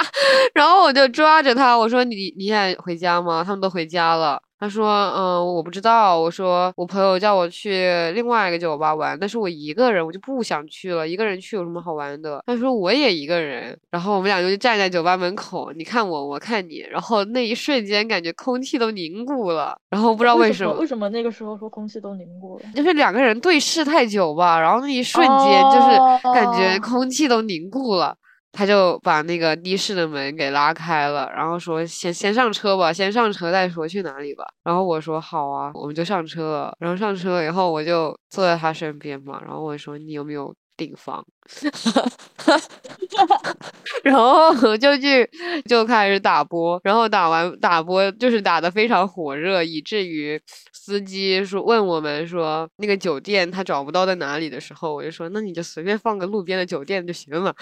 [0.54, 3.44] 然后我就抓着他，我说你你现在回家吗？
[3.44, 4.42] 他们都回家了。
[4.62, 11.08] 他说：“嗯，我不知道。”我说：“我朋友叫我去另外一个酒吧玩，但是我一个人，我就不想去了。
[11.08, 19.76] 一个人去有什么好玩的？”他说：“我也一个人。”然后我们俩就站在酒吧门口，你看我，我看你，然后那一瞬间感觉空气都凝固了。
[19.90, 22.66] 然后不知道为什么，为什么那个时候说空气都凝固了？
[22.76, 28.16] 就是两个人对视太久吧，然后那一瞬间就是感觉空气都凝固了。
[28.52, 41.24] 他就把那个的士的门给拉开了，然后说：“先先上车吧，先上车再说去哪里吧。”然后我说：“好啊，我们就上车了。”然后上车以后，我就坐在他身边嘛，然后我说：“你有没有？”订房，
[44.04, 45.30] 然后就去
[45.68, 57.54] 就开始打波，然后打完打波就是打的非常火热，以至于司机说问我们说那个酒店他找不到在哪里的时候，我就说那你就随便放个路边的酒店就行了，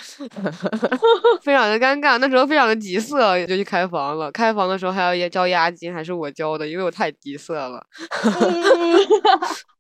[1.44, 4.32] 非常的尴尬，那时候非常的急色，就去开房了。
[4.32, 7.84] 开房的时候还要交押金，还是我交的，因为我太急色了。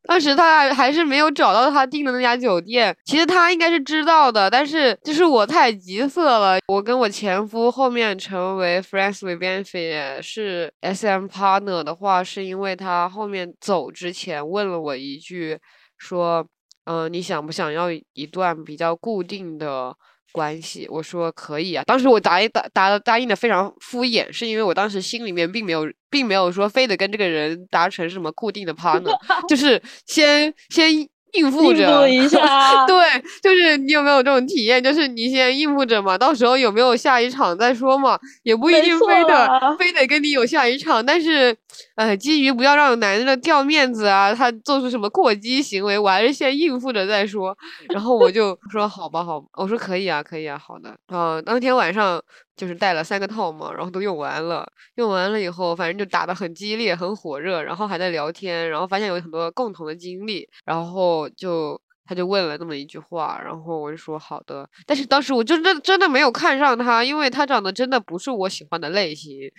[0.07, 6.57] 当时他还还是没有找到他订的那家酒店，其实他应该是知知道的，但是就是我太急色了。
[6.67, 15.59] 我跟我前夫后面成为 friends with benefit 是 SM partner 的话，是因为他后面走之前问了我一句，
[15.97, 16.47] 说，
[16.85, 19.93] 嗯，你想不想要一段比较固定的？
[20.31, 21.83] 关系，我说可以啊。
[21.87, 29.17] 当时我答应答答答应的非常敷衍，是因为我当时心里面并没有并没有说非得跟这个人达成什么固定的 partner，
[29.49, 31.09] 就是先先。
[31.33, 32.39] 应付着一下，
[32.87, 32.95] 对，
[33.41, 34.83] 就是你有没有这种体验？
[34.83, 41.05] 就是你先应付着嘛，到时候有没有下一场再说嘛，也不一定非得非得跟你有下一场。
[41.05, 41.55] 但是，
[41.95, 47.55] 呃，基于不要让男的掉面子啊，他做出什么过激行为，我还是先应付着再说。
[47.89, 50.95] 然后我就说好吧，好，我说可以啊，可以啊，好的。
[51.07, 52.21] 啊，当天晚上。
[52.59, 69.49] 就是带了三个套嘛，然后都用完了，用完了以后，反正就打得很激烈，很火热，然后还在聊天，然后发现有很多共同的经历，然后就他就问了那么一句话，然后我就说好的，但是当时我就真真的没有看上他，因为他长得真的不是我喜欢的类型。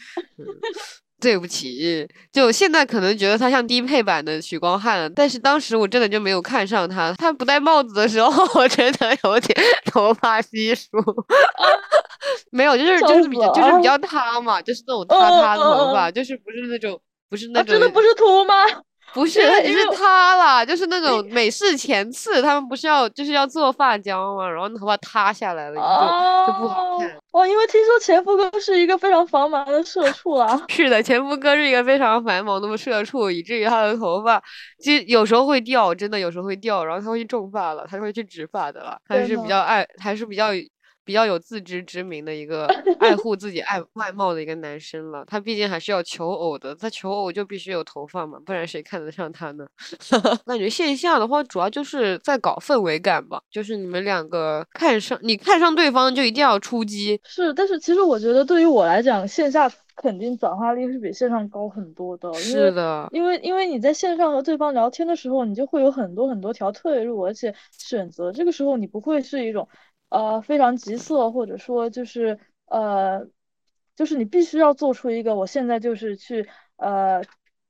[1.20, 7.12] 对不起，就现在可能觉得他像低配版的许光汉，但是当时我真的就没有看上他。
[7.14, 10.88] 他不戴帽子的时候， 我真的有点头发稀疏。
[12.50, 17.72] 没有，就是就是比较就是比较塌嘛，就是那种塌塌头发，就是不是那种不是那种。
[17.72, 18.54] 真的不是秃吗？
[19.12, 24.48] 不是，是塌了，就是那种美式前刺，他们不是要就是要做发胶嘛？
[24.48, 27.10] 然后头发塌下来了，就就不好看。
[27.32, 30.60] 哦，因为听说前夫哥是一个非常繁忙的社畜啊。
[30.68, 34.42] 是的，前夫哥是一个非常繁忙的社畜，以至于他的头发
[34.82, 40.46] 就有时候会掉，真的有时候会掉，然后他会去种发了，他就会去植发的了，还是比较爱，还是比较。
[41.10, 42.66] 比较有自知之明的一个
[43.00, 49.66] 爱护自己爱外貌的一个男生了，他毕竟还是要求偶的，他求偶就必须有头发嘛，不然谁看得上他呢？
[50.46, 57.20] 感觉线下的话，主要就是在搞氛围感吧，就是你们两个看上你看上对方就一定要出击。
[57.24, 62.32] 是，但是其实我觉得对于我来讲，线下肯定转化率是比线上高很多的。
[62.34, 69.66] 是的，因为因为你在线上和对方聊天的时候，你就会有很多很多条退路，而且选择这个时候你不会是一种。
[70.10, 73.26] 呃，非常急色，或者说就是呃，
[73.96, 77.22] 就是你必须要做出一个，我现在就是去呃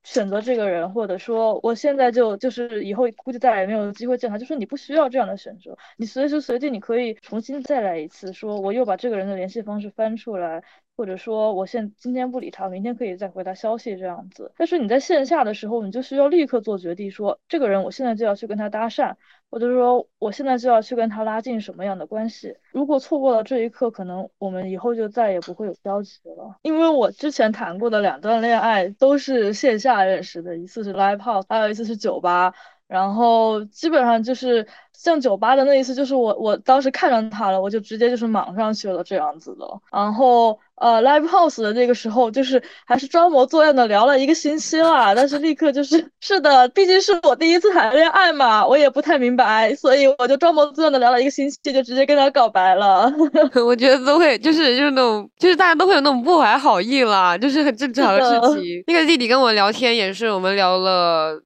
[0.03, 10.65] 选择这个人，或者说我现在就就是以后估计再也没有机会见他，就是你不需要这样的选择，你随时随地你可以重新再来一次，说我又把这个人的联系方式翻出来。
[10.97, 14.53] 或者说，我现今天不理他，明天可以再回他消息这样子。
[14.59, 19.15] 但是你在线下的时候，你就需要立刻做决定，说这个人我现在就要去跟他搭讪，
[19.51, 22.57] 我就说我现在就要去跟他拉近什么样的关系。
[22.71, 26.57] 如果错过了这一刻，可能我们以后就再也不会有交集了。
[26.63, 32.55] 因为我之前谈过的两段恋爱都是线下认识的，一次是 live house，还有一次是酒吧。
[32.91, 39.65] 然后基本上就是像酒吧的那一次，就是我我当时看上他了，我就直接就是莽上去了这样子的。
[39.93, 53.09] 然后呃，live house 的那个时候，就是还是装模作样的聊了一个星期啦，但是立刻就是 是的，毕竟是我第一次谈恋爱嘛，我也不太明白，所以我就装模作样的聊了一个星期，就直接跟他告白了。
[53.65, 58.83] 我觉得都会就是就是那种就是大家都会有那种不怀好意啦，就是很正常的事情。
[58.89, 61.41] 那个弟弟跟我聊天也是，我们聊了。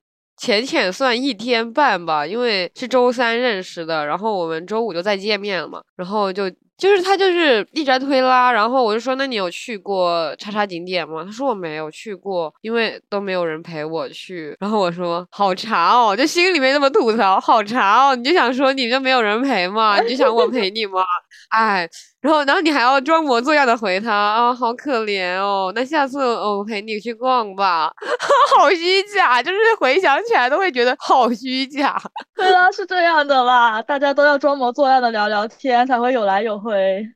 [0.44, 11.25] 浅浅算一天半吧，因为是周三认识的，然后我们周五就再见面了嘛，然后就就是他就是一直在推拉，然后我就说那你有去过叉叉景点吗？
[11.25, 14.54] 他说我没有去过，因为都没有人陪我去。
[14.60, 21.02] 然后我说好茶哦，就心里面那么吐槽，好茶哦，你就想说你就没有人陪嘛，你就想我陪你吗？
[21.48, 21.88] 哎。
[22.25, 25.70] 然后，然后你还要装模作样的回他啊，好可怜哦。
[25.75, 27.92] 那下次我陪你去逛吧，
[28.56, 32.00] 好虚假，就是回想起来都会觉得好虚假。
[32.35, 37.06] 对啊，是这样的啦，大家都要装模作样的聊聊天，才会有来有回。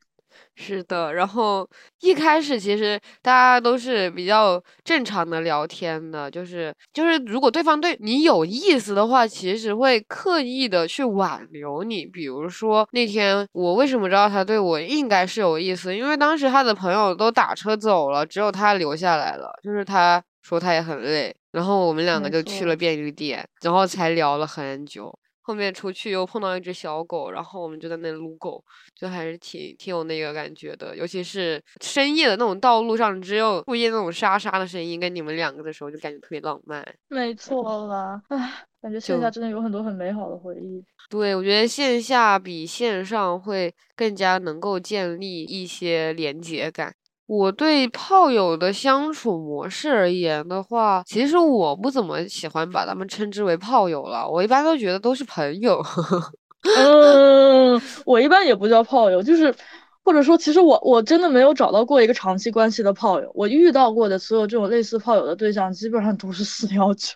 [0.60, 1.66] 是的，然后
[2.00, 12.04] 一开始其实大家都是比较正常的聊天的，就是就是如果对方对你有意思的话，其实会刻意的去挽留你。
[12.04, 25.16] 比如说那天我为什么知道他对我应该是有意思，因为当时他的朋友都打车走了，只有他留下来了，就是他说他也很累，然后我们两个就去了便利店，然后才聊了很久。
[25.48, 28.62] 后面出去又碰到一只小狗，然后我们就在那撸狗，
[28.94, 30.94] 就还是挺挺有那个感觉的。
[30.94, 36.86] 尤其是深夜的那种道路上，只有树叶那种沙沙的声音，跟你们两个的时候，就感觉特别浪漫。
[37.08, 40.84] 没错啦，唉，感觉线下真的有很多很美好的回忆。
[41.08, 46.94] 对，我觉得线下比线上会更加能够建立一些连接感。
[47.28, 55.84] 我对炮友的相处模式而言的话，其实我不怎么喜欢把他们称之为炮友了，我一般都觉得都是朋友。
[56.78, 59.54] 嗯，我一般也不叫炮友，就是
[60.02, 63.30] 或者说，其实我我真的没有找到过一个长期关系的炮友。
[63.34, 67.14] 我遇到过的所有这种类似炮友的对象，基本上都是四幺九，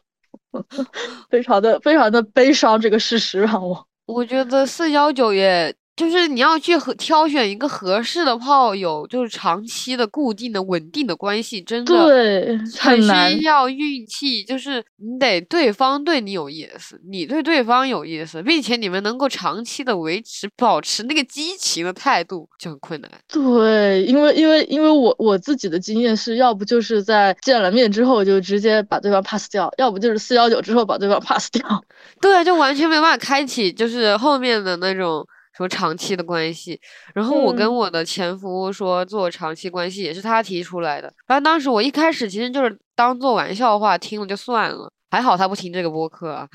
[1.31, 2.79] 非常的非常的悲伤。
[2.79, 5.75] 这个事实让我，我觉得四幺九也。
[6.11, 14.42] 就是你要去和挑选一个合适的炮友，就是长期的、固定的、稳定的关系，真的对很需要运气。
[14.44, 23.11] 就是你得对方对你有意思，你对对方有意思，并且你们能够长期的维持、保持那个激情的态度，就很困难。
[23.28, 31.84] 对，因为因为因为我我自己的经验是要不就是在见了面之后就直接把对方 pass 掉，要不就是四幺九之后把对方 pass 掉。
[32.20, 35.26] 对，就完全没办法开启，就是后面的那种。
[35.57, 36.80] 说长期的关系，
[37.14, 41.12] 然后我跟我的前夫说做长期关系也是他提出来的。
[41.26, 46.48] 然后当时我一开始其实就是当做玩笑话听了就算了，还好他不听这个播客啊。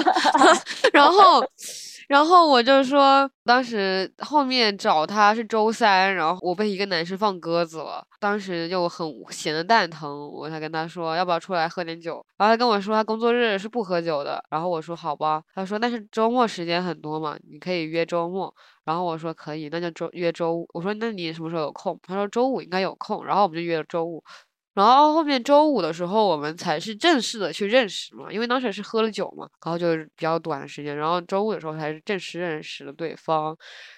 [0.92, 1.44] 然后。
[2.08, 18.54] 然后我就说，当时后面找他是周三，然后我被一个男生放鸽子了，当时就很闲的蛋疼，我才跟他说要不要出来喝点酒，然后他跟我说他工作日是不喝酒的，然后我说好吧，他说但是周末时间很多嘛，你可以约周末，
[18.86, 22.00] 然后我说可以，那就周约周五，我说那你什么时候有空？
[22.02, 24.24] 他说周五应该有空，然后我们就约了周五。
[24.78, 30.96] 然后后面周五的时候，我们才是正式的去认识嘛，因为当时是喝了酒嘛，然后就是比较短的时间。
[30.96, 33.56] 然后周五的时候才是正式认识了对方，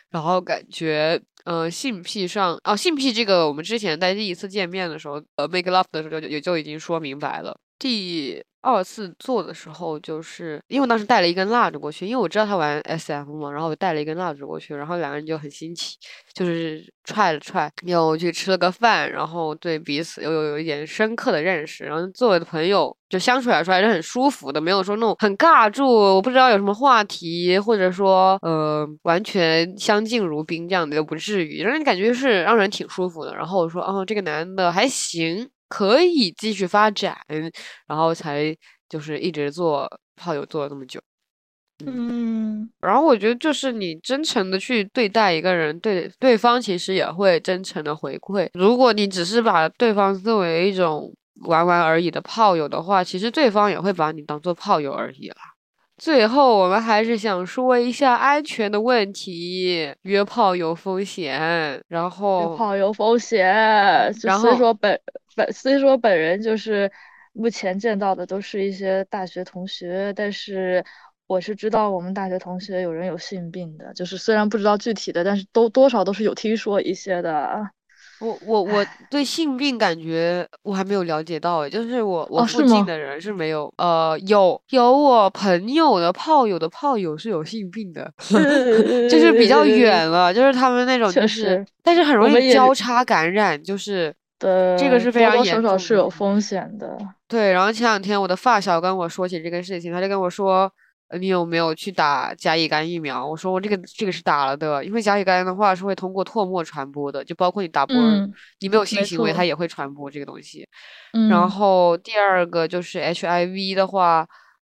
[0.08, 7.54] 然后感觉，呃，性癖上，哦，性癖这个我们之前在第一次见面的时候，呃，make love 的时候就也就已经说明白了。
[7.78, 15.96] 第二次做的时候，就是因为当时带了一根蜡烛过去，因为我知道他玩 SM 嘛，然后我带了一根蜡烛过去，然后两个人就很新奇，
[16.34, 33.34] 就是踹了踹，又去吃了个饭，然后对彼此又有有一点深刻的认识，然后作为朋友就相处来说还是很舒服的，没有说那种很尬住，我不知道有什么话题，或者说呃完全相敬如宾这样的又不至于，让人感觉是让人挺舒服的。
[33.34, 35.48] 然后我说哦，这个男的还行。
[35.70, 37.16] 可以继续发展，
[37.86, 38.54] 然后才
[38.88, 41.00] 就是一直做炮友做了那么久，
[41.86, 48.48] 嗯，然后我觉得就是你真诚的去对待一个人，对对方其实也会真诚的回馈。
[48.52, 55.49] 如果你只是把对方作为一种玩玩而已的炮友的话，其实对方也会把你当做炮友而已啦。
[56.00, 63.44] 最后，我们还是想说一下安全的问题，约炮有风险，然后约炮有风险，
[64.22, 64.98] 然后所以说本。
[65.36, 66.90] 本虽说，本人就是
[67.32, 70.82] 目前见到的都是一些大学同学，但是
[71.26, 77.70] 我是知道我们大学同学有人有性病的，就是虽然不知道具体的，但是都多少都是有听说一些的。
[78.20, 88.12] 我我我对性病感觉我还没有了解到诶，就是我我哦附近的人是没有，呃，有有我朋友的炮友的炮友是有性病的，
[89.08, 96.98] 就是比较远了，就是他们那种就是，但是很容易交叉感染，就是对，这个是非常严多多少少重是有风险的。
[97.26, 97.52] 对。
[97.52, 100.70] 然后前两天我的发小跟我说起这个事情，他就跟我说。
[101.10, 103.26] 呃你有没有去打甲乙肝疫苗？
[103.26, 110.68] 我说我这个这个是打了的，因为甲乙肝的话是会通过唾沫传播的，就包括你打啵儿，嗯你没有性行为，它也会传播这个东西。
[111.12, 114.26] 嗯，然后第二个就是 HIV 的话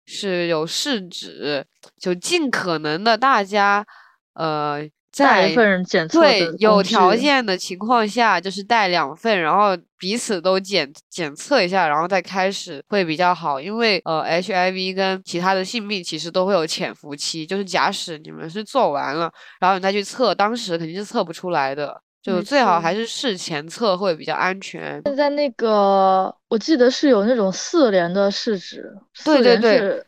[0.05, 1.65] 是有试纸，
[1.99, 3.85] 就尽可能的大家
[4.33, 13.59] 呃在带一份检测对有条件的情况下，就是带两份，然后彼此都检检测一下，然后再开始会比较好。
[13.59, 22.01] 因为呃 HIV 跟其他的性病其实都会有潜伏期，就是假使你们是做完了，然后你再去测，当时肯定是测不出来的。
[22.19, 25.01] 就最好还是事前测会比较安全。
[25.05, 28.93] 现在那个我记得是有那种四联的试纸，
[29.23, 30.03] 对对对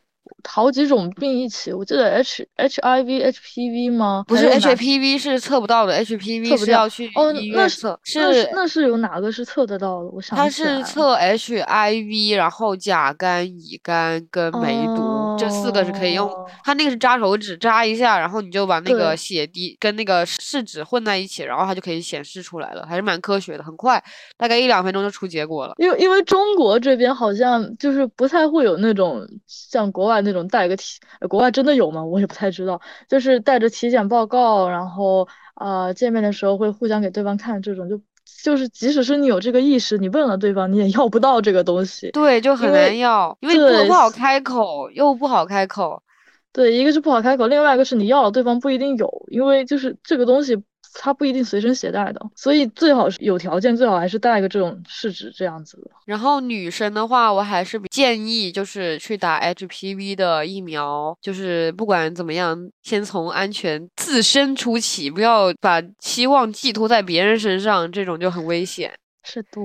[0.48, 4.24] 好几种病一起，我记得 H HIV HPV 吗？
[4.28, 10.10] 不是还有哪 HPV 是测不到的，HPV 测不掉是要去哦医那测，那是那是有哪个是测得到的？
[10.10, 15.02] 我想它是测 HIV，然后甲肝、乙肝跟梅毒、
[15.40, 16.46] 这四个是可以用哦。
[16.64, 24.04] 它那个是扎手指扎一下，然后你就把那个血滴跟那个试纸混在一起，然后它就可以显示出来了，还是蛮科学的，很快，
[24.38, 25.74] 大概一两分钟就出结果了。
[25.78, 32.04] 因为因为中国这边好像就是不太会有那种像国外那种带个体，呃国外真的有吗？
[32.04, 38.02] 我也不太知道，就是带着体检报告，然后呃见面的时候会互相给对方看这种，就
[38.44, 42.12] 就是即使是你有这个意识，你问了对方，你也要不到这个东西。
[42.12, 46.02] 对，就很难要，因为不不好开口，又不好开口。
[46.52, 50.58] 对，一个是不好开口，另外一个是你要了对方不一定有，因为就是这个东西
[50.94, 55.92] 它不一定随身携带的，所以最好是有条件，最好还是带个这种试纸这样子的。
[56.06, 68.92] 然后女生的话，我还是建议就是去打 HPV 的疫苗，就是不管怎么样，先从安全自身出起，不要把期望寄托在别人身上，这种就很危险。
[69.24, 69.60] 是的，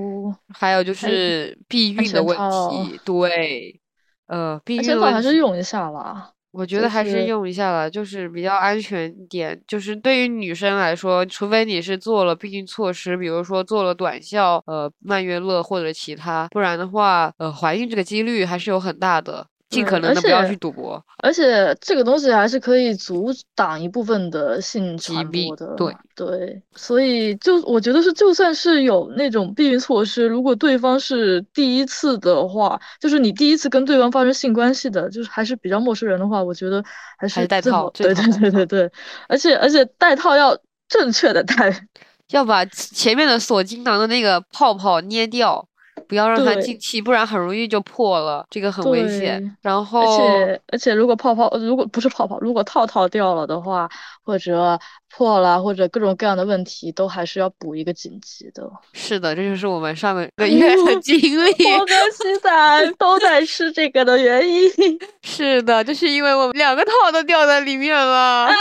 [0.53, 3.79] 还有就是避孕的问题，对，
[4.27, 5.13] 呃，避孕的问题。
[5.15, 6.31] 还是用一下啦。
[6.55, 9.61] 就我觉得还是是用一下了，就是比较安全一点。
[9.67, 19.47] 就是对于女生来说，除非你是做了避孕措施，比如说做了短效、呃曼月乐或者其他，不然的话，呃怀孕这个几率还是有很大的。
[19.75, 21.03] 尽可能的不要去赌博。
[21.17, 36.83] 而且这个东西还是可以阻挡一部分的性疾传病播的，对对，所以就我觉得是，就算是有那种避孕措施，如果对方是第一次的话，就是你第一次跟对方发生性关系的，就是还是比较陌生人的话，我觉得
[37.17, 38.91] 还还是戴套对对对对对，
[39.27, 40.57] 而且而且戴套要
[40.87, 41.87] 正确的戴，
[42.29, 45.67] 要把前面的锁精囊的那个泡泡捏掉，
[46.07, 53.89] 不要让它进气，不然很容易就破了，这个很危险然后而后且而且如果泡泡如果不是泡泡，如果套套掉了的话，
[54.23, 54.79] 或者
[55.15, 58.69] 破了，或者各种各样的问题，都还是要补一个紧急的。
[58.93, 61.51] 是的，这就是我们上个 个月的经历。
[61.73, 62.49] 我跟西仔
[62.99, 64.69] 都在吃这个的原因
[65.23, 68.53] 是的，就是因为我们两个套都掉在里面了，啊，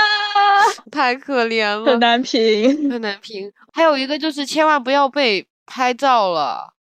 [0.91, 2.91] 太可怜了很，难评。
[2.91, 3.51] 很难评。
[3.73, 6.74] 还有一个就是千万不要被拍照了，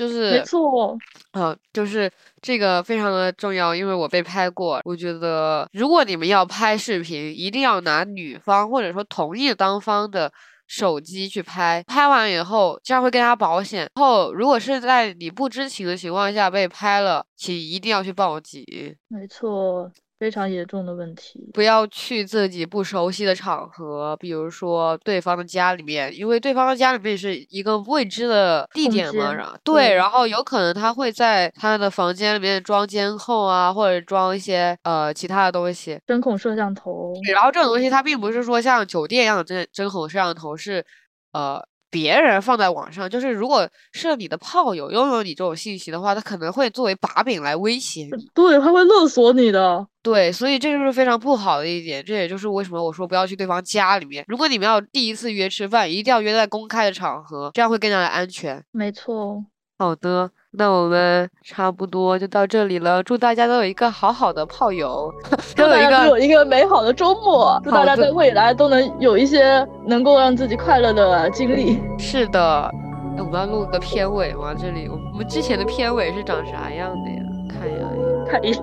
[0.00, 0.96] 就是没错，
[1.32, 4.80] 呃，就是这个非常的重要，因为我被拍过。
[4.82, 10.32] 我觉得如果你们要拍视频，一定要拿女方或者说同意当方的
[10.66, 13.86] 手机去拍，拍完以后这样会更加保险。
[13.96, 18.64] 后如果是在你不知情的情况下被拍了，请一定要去报警。
[19.08, 21.50] 没错，非常严重的问题。
[21.54, 35.98] 不要去自己不熟悉的场合，比如说对方的家里面，因为对方的家里面是一个未知的地点嘛，然后对，对然后有可能他会在他的房间里面装监控啊，或者装一些呃其他的东西。
[36.06, 40.84] 针孔摄像头，然后这种东西它并不是说像酒店一样的针针孔摄像头是
[41.32, 41.58] 呃
[41.90, 48.10] 别人放在网上，就是如果是你的炮友拥有你这种信息的话，他可能会作为把柄来威胁你。
[48.32, 49.86] 对，他会勒索你的。
[50.02, 54.24] 对，所以这就是非常不好的一点，这也就是为什么我说不要去对方家里面。
[54.28, 58.64] 如果你们要第一次约吃饭，一定要约在公开的场合，这样会更加的安全。
[58.70, 59.44] 没错，
[59.78, 63.02] 好的，那我们差不多就到这里了。
[63.02, 65.12] 祝大家都有一个好好的炮友，
[65.54, 71.78] 祝都有一个美好的周末，祝大家在未来都能有一些能够让自己快乐的经历。
[71.98, 72.70] 是的。
[73.16, 74.54] 哎我们要录个片尾吗？
[74.58, 77.22] 这里我我们之前的片尾是长啥样的呀？
[77.50, 77.84] 看一眼，
[78.26, 78.54] 看一，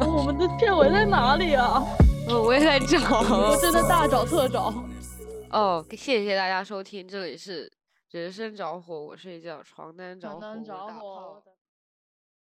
[0.16, 1.82] 我们的片尾在哪里啊？
[2.30, 3.20] 嗯，我也在找。
[3.20, 4.72] 我真的大找特找。
[5.50, 7.70] 哦，谢谢大家收听，这里是
[8.10, 11.42] 人生着火，我睡觉，床单着火，床单着我打炮。